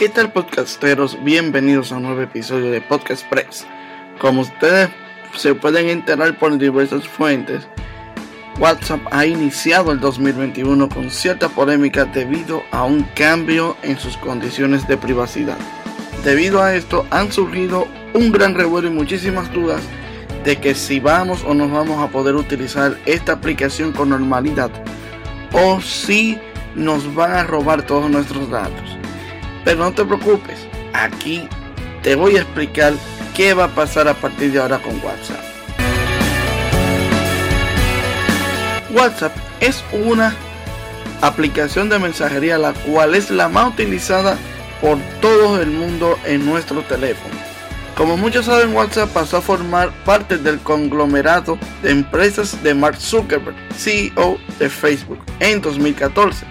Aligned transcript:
¿Qué 0.00 0.08
tal 0.08 0.32
podcasteros? 0.32 1.22
Bienvenidos 1.22 1.92
a 1.92 1.98
un 1.98 2.04
nuevo 2.04 2.22
episodio 2.22 2.70
de 2.70 2.80
Podcast 2.80 3.22
Press. 3.28 3.66
Como 4.18 4.40
ustedes 4.40 4.88
se 5.36 5.54
pueden 5.54 5.90
enterar 5.90 6.38
por 6.38 6.56
diversas 6.56 7.06
fuentes, 7.06 7.68
WhatsApp 8.58 9.02
ha 9.10 9.26
iniciado 9.26 9.92
el 9.92 10.00
2021 10.00 10.88
con 10.88 11.10
cierta 11.10 11.50
polémica 11.50 12.06
debido 12.06 12.62
a 12.70 12.84
un 12.84 13.02
cambio 13.14 13.76
en 13.82 13.98
sus 13.98 14.16
condiciones 14.16 14.88
de 14.88 14.96
privacidad. 14.96 15.58
Debido 16.24 16.62
a 16.62 16.74
esto 16.74 17.06
han 17.10 17.30
surgido 17.30 17.86
un 18.14 18.32
gran 18.32 18.54
revuelo 18.54 18.88
y 18.88 18.92
muchísimas 18.92 19.52
dudas 19.52 19.82
de 20.44 20.56
que 20.56 20.74
si 20.74 20.98
vamos 20.98 21.44
o 21.44 21.52
no 21.52 21.68
vamos 21.68 22.02
a 22.02 22.10
poder 22.10 22.36
utilizar 22.36 22.96
esta 23.04 23.32
aplicación 23.32 23.92
con 23.92 24.08
normalidad 24.08 24.70
o 25.52 25.78
si 25.82 26.38
nos 26.74 27.14
van 27.14 27.32
a 27.32 27.44
robar 27.44 27.82
todos 27.82 28.10
nuestros 28.10 28.48
datos. 28.48 28.99
Pero 29.64 29.84
no 29.84 29.92
te 29.92 30.04
preocupes, 30.04 30.58
aquí 30.92 31.48
te 32.02 32.14
voy 32.14 32.36
a 32.36 32.40
explicar 32.40 32.94
qué 33.34 33.54
va 33.54 33.64
a 33.64 33.74
pasar 33.74 34.08
a 34.08 34.14
partir 34.14 34.52
de 34.52 34.60
ahora 34.60 34.78
con 34.78 34.94
WhatsApp. 35.04 35.44
WhatsApp 38.92 39.36
es 39.60 39.84
una 39.92 40.34
aplicación 41.20 41.88
de 41.88 41.98
mensajería 41.98 42.58
la 42.58 42.72
cual 42.72 43.14
es 43.14 43.30
la 43.30 43.48
más 43.48 43.68
utilizada 43.68 44.36
por 44.80 44.98
todo 45.20 45.60
el 45.60 45.70
mundo 45.70 46.18
en 46.24 46.44
nuestro 46.46 46.82
teléfono. 46.82 47.34
Como 47.96 48.16
muchos 48.16 48.46
saben, 48.46 48.74
WhatsApp 48.74 49.10
pasó 49.10 49.36
a 49.36 49.42
formar 49.42 49.90
parte 50.04 50.38
del 50.38 50.58
conglomerado 50.60 51.58
de 51.82 51.90
empresas 51.90 52.62
de 52.62 52.72
Mark 52.72 52.96
Zuckerberg, 52.96 53.54
CEO 53.76 54.38
de 54.58 54.70
Facebook, 54.70 55.18
en 55.38 55.60
2014. 55.60 56.46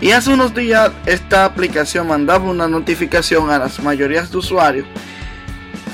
Y 0.00 0.12
hace 0.12 0.32
unos 0.32 0.54
días 0.54 0.92
esta 1.04 1.44
aplicación 1.44 2.08
mandaba 2.08 2.48
una 2.50 2.66
notificación 2.66 3.50
a 3.50 3.58
las 3.58 3.80
mayorías 3.80 4.30
de 4.30 4.38
usuarios 4.38 4.86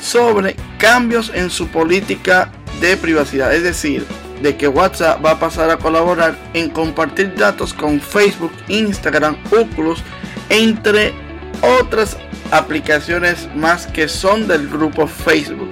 sobre 0.01 0.55
cambios 0.79 1.33
en 1.35 1.51
su 1.51 1.67
política 1.69 2.53
de 2.81 2.97
privacidad. 2.97 3.53
Es 3.53 3.65
decir, 3.65 4.07
de 4.43 4.57
que 4.57 4.69
WhatsApp 4.69 5.25
va 5.25 5.33
a 5.33 5.39
pasar 5.41 5.71
a 5.71 5.79
colaborar 5.79 6.37
en 6.55 6.71
compartir 6.71 7.35
datos 7.35 7.75
con 7.75 8.01
Facebook, 8.01 8.53
Instagram, 8.69 9.37
Oculus, 9.51 10.01
entre 10.51 11.13
otras 11.81 12.17
aplicaciones 12.53 13.49
más 13.57 13.87
que 13.89 14.07
son 14.07 14.47
del 14.47 14.69
grupo 14.69 15.09
Facebook. 15.09 15.71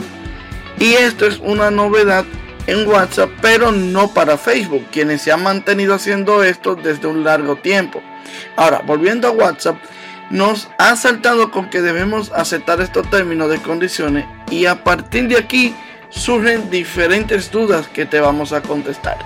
Y 0.80 0.94
esto 0.94 1.26
es 1.26 1.38
una 1.38 1.70
novedad 1.70 2.24
en 2.66 2.88
WhatsApp, 2.88 3.30
pero 3.40 3.72
no 3.72 4.12
para 4.12 4.38
Facebook, 4.38 4.86
quienes 4.90 5.22
se 5.22 5.32
han 5.32 5.42
mantenido 5.42 5.94
haciendo 5.94 6.42
esto 6.42 6.74
desde 6.74 7.06
un 7.06 7.24
largo 7.24 7.56
tiempo. 7.56 8.02
Ahora, 8.56 8.82
volviendo 8.86 9.28
a 9.28 9.32
WhatsApp, 9.32 9.76
nos 10.30 10.68
ha 10.78 10.96
saltado 10.96 11.50
con 11.50 11.68
que 11.68 11.82
debemos 11.82 12.32
aceptar 12.32 12.80
estos 12.80 13.08
términos 13.10 13.50
de 13.50 13.60
condiciones 13.60 14.24
y 14.50 14.66
a 14.66 14.82
partir 14.82 15.28
de 15.28 15.36
aquí 15.36 15.74
surgen 16.08 16.70
diferentes 16.70 17.50
dudas 17.50 17.88
que 17.88 18.06
te 18.06 18.20
vamos 18.20 18.52
a 18.52 18.62
contestar. 18.62 19.18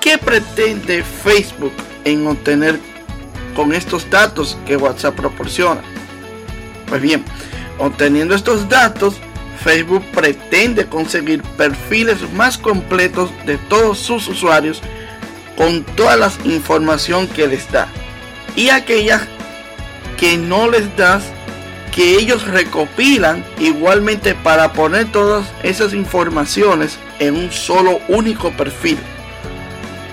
¿Qué 0.00 0.18
pretende 0.18 1.02
Facebook 1.02 1.72
en 2.04 2.26
obtener 2.26 2.78
con 3.54 3.72
estos 3.72 4.08
datos 4.10 4.58
que 4.66 4.76
WhatsApp 4.76 5.14
proporciona? 5.14 5.80
Pues 6.88 7.00
bien, 7.00 7.24
obteniendo 7.78 8.34
estos 8.34 8.68
datos, 8.68 9.20
Facebook 9.62 10.04
pretende 10.12 10.86
conseguir 10.86 11.42
perfiles 11.56 12.18
más 12.32 12.58
completos 12.58 13.30
de 13.46 13.58
todos 13.58 13.98
sus 13.98 14.26
usuarios 14.28 14.82
con 15.56 15.84
toda 15.84 16.16
la 16.16 16.32
información 16.44 17.28
que 17.28 17.46
les 17.46 17.70
da 17.70 17.88
y 18.56 18.70
aquellas 18.70 19.22
que 20.18 20.36
no 20.36 20.68
les 20.68 20.94
das 20.96 21.24
que 21.94 22.16
ellos 22.16 22.46
recopilan 22.46 23.44
igualmente 23.58 24.34
para 24.34 24.72
poner 24.72 25.12
todas 25.12 25.46
esas 25.62 25.92
informaciones 25.92 26.98
en 27.18 27.36
un 27.36 27.52
solo 27.52 28.00
único 28.08 28.50
perfil. 28.52 28.98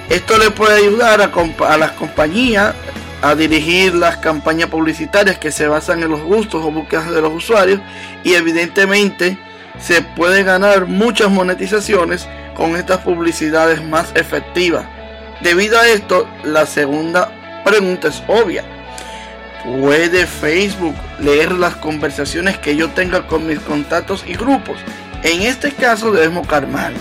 Esto 0.09 0.37
le 0.37 0.51
puede 0.51 0.77
ayudar 0.77 1.21
a, 1.21 1.31
a, 1.67 1.77
las 1.77 1.91
compañías 1.91 2.75
a 3.21 3.35
dirigir 3.35 3.95
las 3.95 4.17
campañas 4.17 4.69
publicitarias 4.69 5.37
que 5.37 5.51
se 5.51 5.67
basan 5.67 6.03
en 6.03 6.09
los 6.09 6.21
gustos 6.21 6.63
o 6.63 6.71
búsquedas 6.71 7.11
de 7.11 7.21
los 7.21 7.33
usuarios 7.33 7.79
y 8.23 8.33
evidentemente 8.33 9.37
se 9.81 10.01
puede 10.01 10.43
ganar 10.43 10.85
muchas 10.85 11.29
monetizaciones 11.29 12.27
con 12.55 12.75
estas 12.75 12.99
publicidades 12.99 13.83
más 13.83 14.11
efectivas. 14.15 14.85
Debido 15.41 15.79
a 15.79 15.87
esto, 15.87 16.27
la 16.43 16.65
segunda 16.65 17.31
pregunta 17.63 18.09
es 18.09 18.21
obvia. 18.27 18.63
¿Puede 19.63 20.25
Facebook 20.25 20.95
leer 21.19 21.51
las 21.51 21.75
conversaciones 21.75 22.57
que 22.57 22.75
yo 22.75 22.89
tenga 22.89 23.27
con 23.27 23.47
mis 23.47 23.59
contactos 23.59 24.23
y 24.27 24.33
grupos? 24.33 24.77
En 25.23 25.41
este 25.41 25.71
caso 25.71 26.11
debemos 26.11 26.47
calmar, 26.47 26.93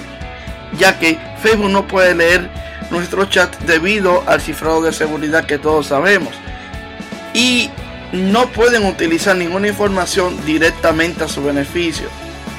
ya 0.79 0.99
que 0.99 1.19
Facebook 1.41 1.71
no 1.71 1.87
puede 1.87 2.15
leer 2.15 2.49
nuestro 2.91 3.25
chat 3.27 3.57
debido 3.61 4.25
al 4.27 4.41
cifrado 4.41 4.83
de 4.83 4.93
seguridad 4.93 5.47
que 5.47 5.59
todos 5.59 5.89
sabemos. 5.89 6.35
Y 7.35 7.71
no 8.13 8.49
pueden 8.49 8.87
utilizar 8.87 9.37
ninguna 9.37 9.69
información 9.69 10.45
directamente 10.45 11.25
a 11.25 11.29
su 11.29 11.43
beneficio. 11.43 12.09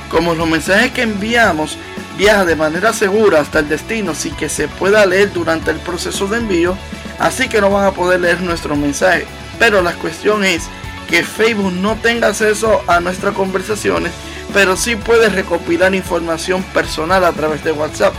Como 0.10 0.34
los 0.34 0.48
mensajes 0.48 0.92
que 0.92 1.04
enviamos 1.04 1.78
viajan 2.18 2.48
de 2.48 2.56
manera 2.56 2.92
segura 2.94 3.40
hasta 3.40 3.60
el 3.60 3.70
destino 3.70 4.14
sin 4.14 4.36
que 4.36 4.50
se 4.50 4.68
pueda 4.68 5.06
leer 5.06 5.32
durante 5.32 5.72
el 5.72 5.78
proceso 5.78 6.28
de 6.28 6.38
envío, 6.38 6.76
así 7.20 7.48
que 7.48 7.62
no 7.62 7.70
van 7.70 7.86
a 7.86 7.92
poder 7.92 8.20
leer 8.20 8.42
nuestro 8.42 8.76
mensaje. 8.76 9.26
Pero 9.58 9.82
la 9.82 9.94
cuestión 9.94 10.44
es 10.44 10.64
que 11.08 11.24
Facebook 11.24 11.72
no 11.74 11.96
tenga 11.96 12.28
acceso 12.28 12.84
a 12.88 13.00
nuestras 13.00 13.34
conversaciones, 13.34 14.12
pero 14.54 14.76
sí 14.76 14.96
puede 14.96 15.30
recopilar 15.30 15.96
información 15.96 16.64
personal 16.64 17.24
a 17.24 17.32
través 17.32 17.64
de 17.64 17.72
WhatsApp. 17.72 18.14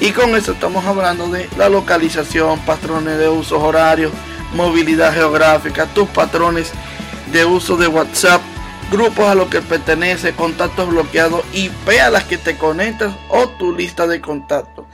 Y 0.00 0.12
con 0.12 0.36
eso 0.36 0.52
estamos 0.52 0.84
hablando 0.84 1.28
de 1.28 1.48
la 1.56 1.68
localización, 1.68 2.60
patrones 2.60 3.18
de 3.18 3.28
usos 3.28 3.60
horarios, 3.60 4.12
movilidad 4.54 5.12
geográfica, 5.12 5.86
tus 5.86 6.08
patrones 6.08 6.72
de 7.32 7.44
uso 7.44 7.76
de 7.76 7.88
WhatsApp, 7.88 8.40
grupos 8.90 9.26
a 9.26 9.34
los 9.34 9.48
que 9.48 9.60
pertenece, 9.60 10.32
contactos 10.32 10.88
bloqueados, 10.88 11.44
IP 11.52 12.00
a 12.00 12.10
las 12.10 12.24
que 12.24 12.38
te 12.38 12.56
conectas 12.56 13.14
o 13.28 13.48
tu 13.50 13.74
lista 13.74 14.06
de 14.06 14.20
contactos. 14.20 14.86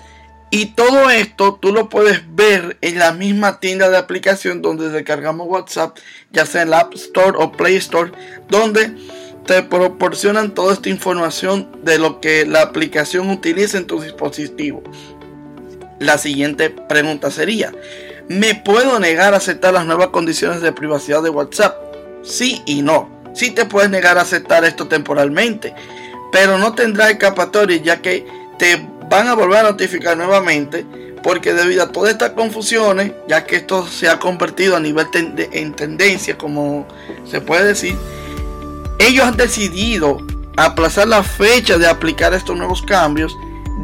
Y 0.50 0.66
todo 0.66 1.10
esto 1.10 1.58
tú 1.60 1.72
lo 1.72 1.88
puedes 1.88 2.22
ver 2.34 2.78
en 2.80 2.98
la 2.98 3.12
misma 3.12 3.58
tienda 3.58 3.90
de 3.90 3.96
aplicación 3.96 4.62
donde 4.62 4.88
descargamos 4.88 5.48
WhatsApp, 5.48 5.98
ya 6.30 6.46
sea 6.46 6.62
en 6.62 6.70
la 6.70 6.80
App 6.80 6.94
Store 6.94 7.36
o 7.36 7.50
Play 7.50 7.76
Store, 7.76 8.12
donde 8.48 8.94
te 9.46 9.62
proporcionan 9.62 10.54
toda 10.54 10.74
esta 10.74 10.88
información 10.88 11.70
de 11.82 11.98
lo 11.98 12.20
que 12.20 12.46
la 12.46 12.62
aplicación 12.62 13.30
utiliza 13.30 13.78
en 13.78 13.86
tu 13.86 14.00
dispositivo. 14.00 14.82
La 15.98 16.18
siguiente 16.18 16.70
pregunta 16.70 17.30
sería, 17.30 17.72
¿me 18.28 18.54
puedo 18.54 18.98
negar 19.00 19.34
a 19.34 19.38
aceptar 19.38 19.74
las 19.74 19.86
nuevas 19.86 20.08
condiciones 20.08 20.60
de 20.60 20.72
privacidad 20.72 21.22
de 21.22 21.30
WhatsApp? 21.30 21.76
Sí 22.22 22.62
y 22.64 22.82
no. 22.82 23.13
Sí 23.34 23.50
te 23.50 23.64
puedes 23.64 23.90
negar 23.90 24.18
a 24.18 24.22
aceptar 24.22 24.64
esto 24.64 24.86
temporalmente, 24.86 25.74
pero 26.32 26.58
no 26.58 26.74
tendrá 26.74 27.10
escapatoria 27.10 27.76
ya 27.78 28.00
que 28.00 28.26
te 28.58 28.86
van 29.10 29.28
a 29.28 29.34
volver 29.34 29.60
a 29.60 29.70
notificar 29.70 30.16
nuevamente 30.16 30.86
porque 31.24 31.54
debido 31.54 31.82
a 31.82 31.88
todas 31.90 32.12
estas 32.12 32.32
confusiones, 32.32 33.12
ya 33.26 33.46
que 33.46 33.56
esto 33.56 33.86
se 33.86 34.10
ha 34.10 34.18
convertido 34.18 34.76
a 34.76 34.80
nivel 34.80 35.06
en 35.14 35.72
tendencia, 35.72 36.36
como 36.36 36.86
se 37.24 37.40
puede 37.40 37.64
decir, 37.64 37.96
ellos 38.98 39.24
han 39.24 39.36
decidido 39.36 40.18
aplazar 40.56 41.08
la 41.08 41.22
fecha 41.22 41.78
de 41.78 41.88
aplicar 41.88 42.34
estos 42.34 42.56
nuevos 42.56 42.82
cambios 42.82 43.34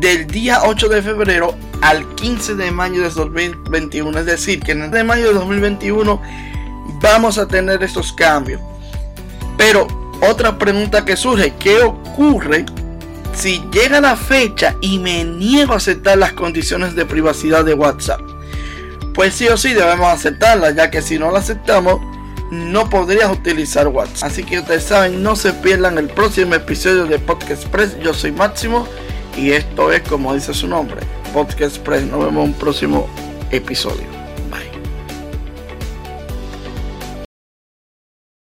del 0.01 0.27
día 0.27 0.61
8 0.65 0.89
de 0.91 1.03
febrero 1.03 1.55
al 1.81 2.07
15 2.15 2.57
de 2.57 2.71
mayo 2.71 3.03
de 3.03 3.09
2021. 3.09 4.19
Es 4.19 4.27
decir, 4.27 4.61
que 4.61 4.73
en 4.73 4.83
el 4.83 4.91
de 4.91 5.03
mayo 5.03 5.29
de 5.29 5.35
2021 5.35 6.21
vamos 7.01 7.39
a 7.39 7.49
tener 7.49 7.83
estos 7.83 8.13
cambios. 8.13 8.61
Pero 9.61 9.87
otra 10.23 10.57
pregunta 10.57 11.05
que 11.05 11.19
surge, 11.19 11.53
¿qué 11.59 11.83
ocurre 11.83 12.65
si 13.35 13.63
llega 13.71 14.01
la 14.01 14.17
fecha 14.17 14.75
y 14.81 14.99
me 14.99 15.23
niego 15.23 15.75
a 15.75 15.77
aceptar 15.77 16.17
las 16.17 16.33
condiciones 16.33 16.95
de 16.97 17.05
privacidad 17.05 17.63
de 17.63 17.75
WhatsApp? 17.75 18.23
Pues 19.13 19.35
sí 19.35 19.49
o 19.49 19.59
sí 19.59 19.75
debemos 19.75 20.07
aceptarla, 20.07 20.71
ya 20.71 20.91
que 20.91 21.03
si 21.03 21.19
no 21.19 21.31
la 21.31 21.41
aceptamos, 21.41 22.01
no 22.51 22.89
podrías 22.89 23.31
utilizar 23.31 23.87
WhatsApp. 23.89 24.31
Así 24.31 24.45
que 24.45 24.61
ustedes 24.61 24.85
saben, 24.85 25.23
no 25.23 25.37
se 25.37 25.53
pierdan 25.53 25.99
el 25.99 26.09
próximo 26.09 26.55
episodio 26.55 27.05
de 27.05 27.19
Podcast 27.19 27.65
Express. 27.65 28.01
Yo 28.01 28.15
soy 28.15 28.33
Máximo 28.33 28.89
y 29.37 29.51
esto 29.51 29.93
es 29.93 30.01
como 30.09 30.33
dice 30.33 30.55
su 30.55 30.69
nombre, 30.69 31.03
Podcast 31.35 31.77
Express. 31.77 32.05
Nos 32.05 32.25
vemos 32.25 32.45
en 32.45 32.53
un 32.53 32.55
próximo 32.55 33.11
episodio. 33.51 34.20